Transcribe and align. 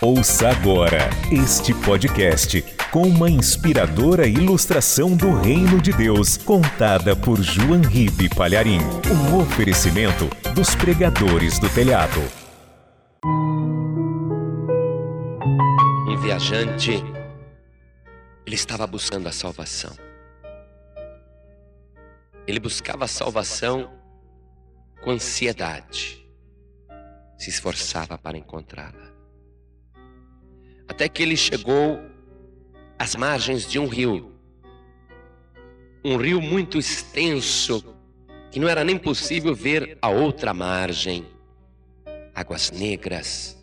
Ouça 0.00 0.50
agora 0.50 1.08
este 1.30 1.72
podcast 1.72 2.62
com 2.90 3.02
uma 3.02 3.30
inspiradora 3.30 4.26
ilustração 4.26 5.16
do 5.16 5.32
Reino 5.40 5.80
de 5.80 5.92
Deus, 5.92 6.36
contada 6.36 7.16
por 7.16 7.40
João 7.40 7.80
Ribe 7.80 8.28
Palharim. 8.28 8.80
Um 9.10 9.38
oferecimento 9.38 10.28
dos 10.52 10.74
pregadores 10.74 11.58
do 11.58 11.68
telhado. 11.70 12.20
Um 16.08 16.16
viajante, 16.20 17.02
ele 18.44 18.56
estava 18.56 18.86
buscando 18.86 19.28
a 19.28 19.32
salvação. 19.32 19.96
Ele 22.46 22.60
buscava 22.60 23.04
a 23.04 23.08
salvação 23.08 23.90
com 25.02 25.12
ansiedade, 25.12 26.22
se 27.38 27.48
esforçava 27.48 28.18
para 28.18 28.36
encontrá-la. 28.36 29.13
Até 30.94 31.08
que 31.08 31.24
ele 31.24 31.36
chegou 31.36 32.00
às 32.96 33.16
margens 33.16 33.68
de 33.68 33.80
um 33.80 33.88
rio, 33.88 34.32
um 36.04 36.16
rio 36.16 36.40
muito 36.40 36.78
extenso, 36.78 37.84
que 38.48 38.60
não 38.60 38.68
era 38.68 38.84
nem 38.84 38.96
possível 38.96 39.56
ver 39.56 39.98
a 40.00 40.08
outra 40.08 40.54
margem, 40.54 41.26
águas 42.32 42.70
negras, 42.70 43.60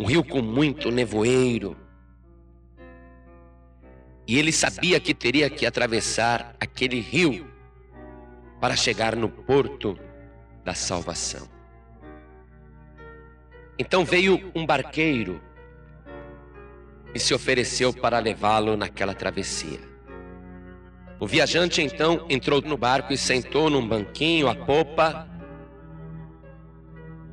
um 0.00 0.06
rio 0.06 0.24
com 0.24 0.40
muito 0.40 0.90
nevoeiro. 0.90 1.76
E 4.26 4.38
ele 4.38 4.50
sabia 4.50 4.98
que 4.98 5.12
teria 5.12 5.50
que 5.50 5.66
atravessar 5.66 6.56
aquele 6.58 7.00
rio 7.00 7.46
para 8.58 8.74
chegar 8.76 9.14
no 9.14 9.28
porto 9.28 9.98
da 10.64 10.72
salvação. 10.72 11.46
Então 13.78 14.06
veio 14.06 14.50
um 14.54 14.64
barqueiro 14.64 15.51
e 17.14 17.18
se 17.18 17.34
ofereceu 17.34 17.92
para 17.92 18.18
levá-lo 18.18 18.76
naquela 18.76 19.14
travessia. 19.14 19.80
O 21.20 21.26
viajante 21.26 21.80
então 21.80 22.26
entrou 22.28 22.60
no 22.62 22.76
barco 22.76 23.12
e 23.12 23.18
sentou 23.18 23.70
num 23.70 23.86
banquinho 23.86 24.48
à 24.48 24.54
popa 24.54 25.28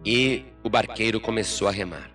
e 0.06 0.46
o 0.64 0.70
barqueiro 0.70 1.20
começou 1.20 1.68
a 1.68 1.72
remar. 1.72 2.12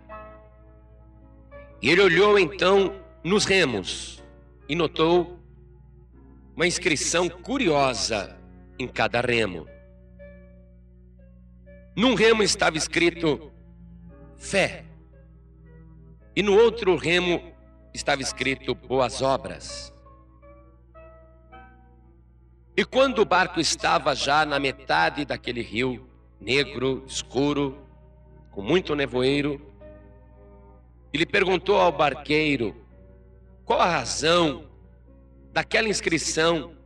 E 1.82 1.90
ele 1.90 2.00
olhou 2.00 2.38
então 2.38 2.94
nos 3.22 3.44
remos 3.44 4.22
e 4.68 4.74
notou 4.74 5.38
uma 6.54 6.66
inscrição 6.66 7.28
curiosa 7.28 8.38
em 8.78 8.86
cada 8.86 9.20
remo. 9.20 9.66
Num 11.96 12.14
remo 12.14 12.42
estava 12.42 12.76
escrito 12.76 13.52
fé, 14.36 14.84
e 16.36 16.42
no 16.42 16.54
outro 16.54 16.96
remo 16.96 17.53
estava 17.94 18.20
escrito 18.20 18.74
boas 18.74 19.22
obras. 19.22 19.94
E 22.76 22.84
quando 22.84 23.20
o 23.20 23.24
barco 23.24 23.60
estava 23.60 24.16
já 24.16 24.44
na 24.44 24.58
metade 24.58 25.24
daquele 25.24 25.62
rio, 25.62 26.08
negro, 26.40 27.04
escuro, 27.06 27.78
com 28.50 28.60
muito 28.60 28.96
nevoeiro, 28.96 29.64
ele 31.12 31.24
perguntou 31.24 31.80
ao 31.80 31.92
barqueiro 31.92 32.74
qual 33.64 33.80
a 33.80 33.88
razão 33.88 34.68
daquela 35.52 35.88
inscrição 35.88 36.76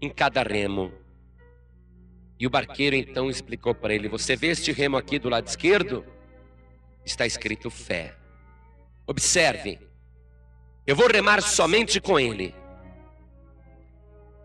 em 0.00 0.08
cada 0.08 0.44
remo. 0.44 0.92
E 2.38 2.46
o 2.46 2.50
barqueiro 2.50 2.94
então 2.94 3.28
explicou 3.28 3.74
para 3.74 3.92
ele: 3.92 4.08
Você 4.08 4.36
vê 4.36 4.48
este 4.48 4.70
remo 4.70 4.96
aqui 4.96 5.18
do 5.18 5.28
lado 5.28 5.48
esquerdo? 5.48 6.04
Está 7.04 7.26
escrito 7.26 7.68
fé. 7.68 8.16
Observe, 9.08 9.87
eu 10.88 10.96
vou 10.96 11.06
remar 11.06 11.42
somente 11.42 12.00
com 12.00 12.18
ele. 12.18 12.54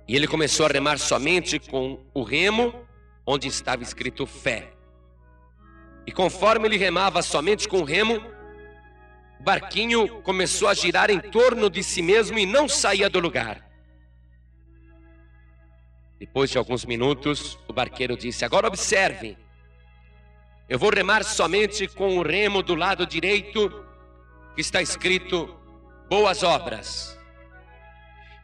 E 0.05 0.13
ele 0.13 0.27
começou 0.27 0.65
a 0.65 0.69
remar 0.69 0.97
somente 0.97 1.57
com 1.57 2.05
o 2.13 2.21
remo 2.21 2.85
onde 3.25 3.47
estava 3.47 3.81
escrito 3.81 4.27
fé. 4.27 4.73
E 6.05 6.11
conforme 6.11 6.67
ele 6.67 6.75
remava 6.75 7.21
somente 7.21 7.65
com 7.65 7.77
o 7.77 7.85
remo, 7.85 8.21
o 9.39 9.43
barquinho 9.43 10.21
começou 10.21 10.67
a 10.67 10.73
girar 10.73 11.09
em 11.09 11.21
torno 11.21 11.69
de 11.69 11.81
si 11.81 12.01
mesmo 12.01 12.37
e 12.37 12.45
não 12.45 12.67
saía 12.67 13.09
do 13.09 13.21
lugar. 13.21 13.65
Depois 16.19 16.49
de 16.49 16.57
alguns 16.57 16.83
minutos, 16.83 17.57
o 17.69 17.71
barqueiro 17.71 18.17
disse: 18.17 18.43
Agora 18.43 18.67
observe, 18.67 19.37
eu 20.67 20.77
vou 20.77 20.93
remar 20.93 21.23
somente 21.23 21.87
com 21.87 22.17
o 22.17 22.21
remo 22.21 22.61
do 22.61 22.75
lado 22.75 23.07
direito, 23.07 23.69
que 24.55 24.59
está 24.59 24.81
escrito 24.81 25.62
boas 26.13 26.43
obras. 26.43 27.19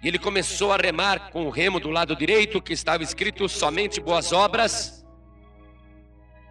E 0.02 0.08
ele 0.08 0.18
começou 0.18 0.74
a 0.74 0.76
remar 0.76 1.30
com 1.30 1.46
o 1.46 1.52
remo 1.52 1.80
do 1.80 1.92
lado 1.92 2.16
direito, 2.16 2.60
que 2.60 2.74
estava 2.74 3.04
escrito 3.04 3.48
somente 3.48 4.02
boas 4.02 4.34
obras. 4.34 5.06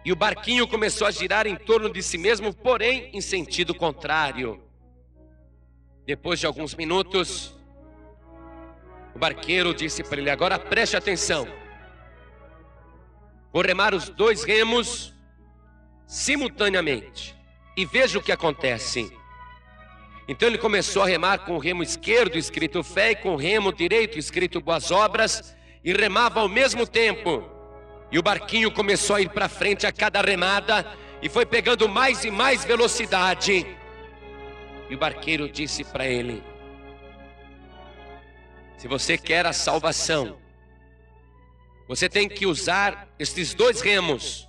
E 0.05 0.13
o 0.13 0.15
barquinho 0.15 0.65
começou 0.65 1.05
a 1.05 1.11
girar 1.11 1.45
em 1.45 1.57
torno 1.57 1.91
de 1.91 2.01
si 2.01 2.17
mesmo, 2.17 2.53
porém 2.53 3.09
em 3.11 3.19
sentido 3.19 3.75
contrário. 3.75 4.63
Depois 6.05 6.39
de 6.39 6.45
alguns 6.45 6.73
minutos, 6.73 7.53
o 9.13 9.19
barqueiro 9.19 9.73
disse 9.73 10.01
para 10.05 10.21
ele: 10.21 10.29
Agora 10.29 10.57
preste 10.57 10.95
atenção. 10.95 11.45
Vou 13.51 13.61
remar 13.61 13.93
os 13.93 14.07
dois 14.07 14.45
remos 14.45 15.13
simultaneamente 16.07 17.35
e 17.75 17.85
veja 17.85 18.17
o 18.17 18.23
que 18.23 18.31
acontece. 18.31 19.18
Então 20.29 20.47
ele 20.47 20.59
começou 20.59 21.01
a 21.01 21.07
remar 21.07 21.39
com 21.39 21.55
o 21.55 21.57
remo 21.57 21.81
esquerdo 21.81 22.37
escrito 22.37 22.83
fé 22.83 23.11
e 23.11 23.15
com 23.15 23.33
o 23.33 23.35
remo 23.35 23.73
direito 23.73 24.19
escrito 24.19 24.61
boas 24.61 24.91
obras 24.91 25.57
e 25.83 25.91
remava 25.91 26.39
ao 26.41 26.47
mesmo 26.47 26.85
tempo. 26.85 27.43
E 28.11 28.19
o 28.19 28.21
barquinho 28.21 28.71
começou 28.71 29.15
a 29.15 29.21
ir 29.21 29.29
para 29.29 29.49
frente 29.49 29.87
a 29.87 29.91
cada 29.91 30.21
remada 30.21 30.85
e 31.19 31.27
foi 31.27 31.47
pegando 31.47 31.89
mais 31.89 32.23
e 32.25 32.29
mais 32.29 32.63
velocidade. 32.63 33.65
E 34.87 34.93
o 34.93 34.99
barqueiro 34.99 35.49
disse 35.49 35.83
para 35.83 36.05
ele: 36.05 36.43
Se 38.77 38.87
você 38.87 39.17
quer 39.17 39.47
a 39.47 39.51
salvação, 39.51 40.37
você 41.87 42.07
tem 42.07 42.29
que 42.29 42.45
usar 42.45 43.11
estes 43.17 43.55
dois 43.55 43.81
remos. 43.81 44.47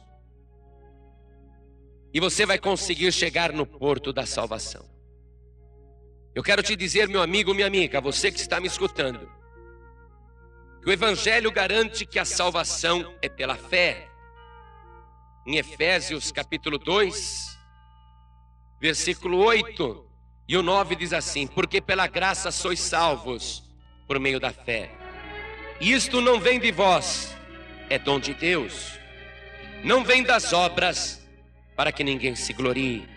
E 2.12 2.21
você 2.21 2.45
vai 2.45 2.59
conseguir 2.59 3.11
chegar 3.12 3.51
no 3.51 3.65
porto 3.65 4.12
da 4.12 4.27
salvação. 4.27 5.00
Eu 6.35 6.43
quero 6.43 6.63
te 6.63 6.77
dizer, 6.77 7.09
meu 7.09 7.23
amigo, 7.23 7.53
minha 7.53 7.67
amiga, 7.67 8.01
você 8.01 8.31
que 8.31 8.39
está 8.39 8.61
me 8.61 8.69
escutando, 8.69 9.29
que 10.81 10.89
o 10.89 10.93
Evangelho 10.93 11.51
garante 11.51 12.07
que 12.07 12.19
a 12.19 12.25
salvação 12.25 13.15
é 13.21 13.29
pela 13.29 13.57
fé. 13.57 14.09
Em 15.47 15.57
Efésios 15.57 16.31
capítulo 16.31 16.79
2, 16.79 17.59
versículo 18.81 19.39
8 19.39 20.07
e 20.47 20.57
o 20.57 20.63
9 20.63 20.97
diz 20.97 21.13
assim: 21.13 21.47
Porque 21.47 21.81
pela 21.81 22.07
graça 22.07 22.51
sois 22.51 22.79
salvos 22.79 23.65
por 24.07 24.19
meio 24.21 24.39
da 24.39 24.53
fé. 24.53 24.91
Isto 25.81 26.21
não 26.21 26.39
vem 26.39 26.61
de 26.61 26.71
vós, 26.71 27.37
é 27.89 27.99
dom 27.99 28.21
de 28.21 28.35
Deus. 28.35 28.99
Não 29.83 30.05
vem 30.05 30.23
das 30.23 30.53
obras, 30.53 31.27
para 31.75 31.91
que 31.91 32.05
ninguém 32.05 32.35
se 32.35 32.53
glorie. 32.53 33.09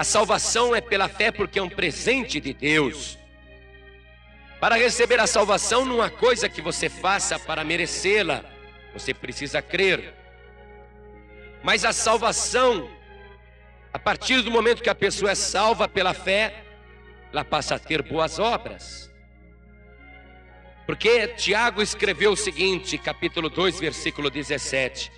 A 0.00 0.04
salvação 0.04 0.74
é 0.74 0.80
pela 0.80 1.10
fé 1.10 1.30
porque 1.30 1.58
é 1.58 1.62
um 1.62 1.68
presente 1.68 2.40
de 2.40 2.54
Deus. 2.54 3.18
Para 4.58 4.76
receber 4.76 5.20
a 5.20 5.26
salvação 5.26 5.84
não 5.84 6.00
há 6.00 6.08
coisa 6.08 6.48
que 6.48 6.62
você 6.62 6.88
faça 6.88 7.38
para 7.38 7.64
merecê-la. 7.64 8.42
Você 8.94 9.12
precisa 9.12 9.60
crer. 9.60 10.14
Mas 11.62 11.84
a 11.84 11.92
salvação, 11.92 12.90
a 13.92 13.98
partir 13.98 14.40
do 14.40 14.50
momento 14.50 14.82
que 14.82 14.88
a 14.88 14.94
pessoa 14.94 15.32
é 15.32 15.34
salva 15.34 15.86
pela 15.86 16.14
fé, 16.14 16.64
ela 17.30 17.44
passa 17.44 17.74
a 17.74 17.78
ter 17.78 18.00
boas 18.00 18.38
obras. 18.38 19.12
Porque 20.86 21.28
Tiago 21.28 21.82
escreveu 21.82 22.32
o 22.32 22.36
seguinte, 22.38 22.96
capítulo 22.96 23.50
2, 23.50 23.78
versículo 23.78 24.30
17: 24.30 25.12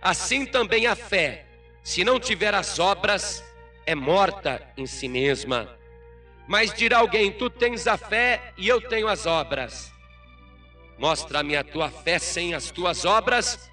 Assim 0.00 0.46
também 0.46 0.86
a 0.86 0.96
fé, 0.96 1.44
se 1.82 2.02
não 2.02 2.18
tiver 2.18 2.54
as 2.54 2.78
obras, 2.78 3.44
é 3.86 3.94
morta 3.94 4.60
em 4.76 4.84
si 4.84 5.08
mesma. 5.08 5.78
Mas 6.46 6.74
dirá 6.74 6.98
alguém: 6.98 7.32
Tu 7.32 7.48
tens 7.48 7.86
a 7.86 7.96
fé 7.96 8.52
e 8.58 8.68
eu 8.68 8.80
tenho 8.80 9.08
as 9.08 9.24
obras. 9.24 9.92
Mostra-me 10.98 11.56
a 11.56 11.62
tua 11.62 11.90
fé 11.90 12.18
sem 12.18 12.54
as 12.54 12.70
tuas 12.70 13.04
obras, 13.04 13.70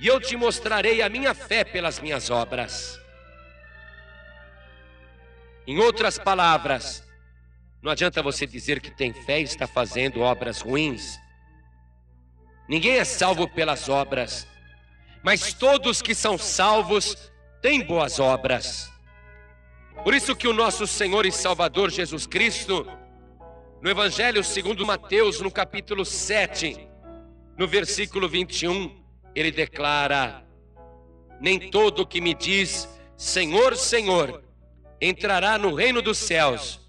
e 0.00 0.06
eu 0.06 0.20
te 0.20 0.36
mostrarei 0.36 1.00
a 1.00 1.08
minha 1.08 1.32
fé 1.32 1.64
pelas 1.64 1.98
minhas 2.00 2.28
obras. 2.28 3.00
Em 5.66 5.78
outras 5.78 6.18
palavras, 6.18 7.04
não 7.82 7.92
adianta 7.92 8.22
você 8.22 8.46
dizer 8.46 8.80
que 8.80 8.90
tem 8.90 9.12
fé 9.12 9.40
e 9.40 9.44
está 9.44 9.66
fazendo 9.66 10.20
obras 10.20 10.60
ruins. 10.60 11.18
Ninguém 12.68 12.98
é 12.98 13.04
salvo 13.04 13.48
pelas 13.48 13.88
obras, 13.88 14.46
mas 15.22 15.52
todos 15.52 16.02
que 16.02 16.14
são 16.14 16.36
salvos 16.36 17.30
têm 17.62 17.84
boas 17.84 18.18
obras. 18.18 18.95
Por 20.02 20.14
isso 20.14 20.36
que 20.36 20.46
o 20.46 20.52
nosso 20.52 20.86
Senhor 20.86 21.26
e 21.26 21.32
Salvador 21.32 21.90
Jesus 21.90 22.26
Cristo, 22.26 22.86
no 23.82 23.90
Evangelho 23.90 24.42
segundo 24.44 24.86
Mateus, 24.86 25.40
no 25.40 25.50
capítulo 25.50 26.04
7, 26.04 26.88
no 27.58 27.66
versículo 27.66 28.28
21, 28.28 29.04
ele 29.34 29.50
declara: 29.50 30.46
Nem 31.40 31.70
todo 31.70 32.06
que 32.06 32.20
me 32.20 32.34
diz 32.34 32.88
Senhor, 33.16 33.76
Senhor, 33.76 34.42
entrará 35.00 35.58
no 35.58 35.74
reino 35.74 36.02
dos 36.02 36.18
céus, 36.18 36.80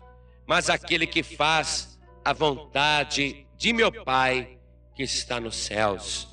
mas 0.45 0.69
aquele 0.69 1.07
que 1.07 1.23
faz 1.23 1.97
a 2.23 2.33
vontade 2.33 3.47
de 3.55 3.73
meu 3.73 3.91
Pai 3.91 4.59
que 4.93 5.03
está 5.03 5.39
nos 5.39 5.55
céus. 5.55 6.27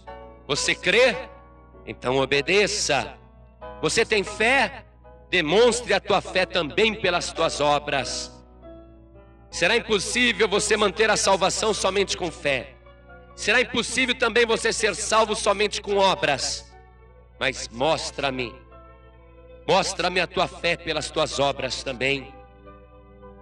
Você 0.47 0.75
crê? 0.75 1.17
Então 1.87 2.19
obedeça. 2.19 3.17
Você 3.81 4.05
tem 4.05 4.25
fé? 4.25 4.85
Demonstre 5.34 5.92
a 5.92 5.98
tua 5.98 6.20
fé 6.20 6.46
também 6.46 6.94
pelas 6.94 7.32
tuas 7.32 7.60
obras. 7.60 8.31
Será 9.50 9.76
impossível 9.76 10.46
você 10.48 10.76
manter 10.76 11.10
a 11.10 11.16
salvação 11.16 11.75
somente 11.75 12.16
com 12.16 12.31
fé. 12.31 12.76
Será 13.34 13.60
impossível 13.60 14.14
também 14.14 14.46
você 14.46 14.72
ser 14.72 14.94
salvo 14.94 15.34
somente 15.34 15.82
com 15.82 15.96
obras. 15.96 16.72
Mas 17.40 17.69
mostra-me, 17.69 18.54
mostra-me 19.66 20.20
a 20.20 20.26
tua 20.28 20.46
fé 20.46 20.76
pelas 20.76 21.10
tuas 21.10 21.40
obras 21.40 21.82
também. 21.82 22.32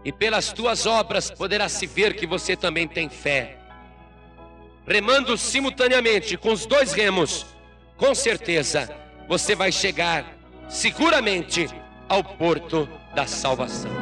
E 0.02 0.10
pelas 0.10 0.50
tuas 0.50 0.86
obras 0.86 1.30
poderá 1.30 1.68
se 1.68 1.86
ver 1.86 2.16
que 2.16 2.26
você 2.26 2.56
também 2.56 2.88
tem 2.88 3.10
fé. 3.10 3.58
Remando 4.86 5.36
simultaneamente 5.36 6.38
com 6.38 6.52
os 6.52 6.64
dois 6.64 6.94
remos, 6.94 7.44
com 7.98 8.14
certeza 8.14 8.88
você 9.28 9.54
vai 9.54 9.70
chegar 9.70 10.38
seguramente 10.70 11.81
ao 12.12 12.22
porto 12.22 12.86
da 13.14 13.26
salvação. 13.26 14.01